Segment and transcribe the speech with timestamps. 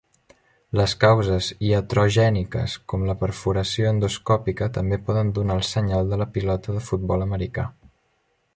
[0.79, 6.79] Les causes iatrogèniques com la perforació endoscòpica també poden donar el senyal de la pilota
[6.79, 7.69] de futbol americà.